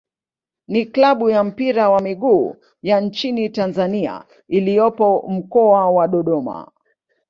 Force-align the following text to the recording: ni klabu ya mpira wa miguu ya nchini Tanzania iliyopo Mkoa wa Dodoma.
ni 0.67 0.85
klabu 0.85 1.29
ya 1.29 1.43
mpira 1.43 1.89
wa 1.89 2.01
miguu 2.01 2.55
ya 2.81 3.01
nchini 3.01 3.49
Tanzania 3.49 4.23
iliyopo 4.47 5.25
Mkoa 5.29 5.91
wa 5.91 6.07
Dodoma. 6.07 6.71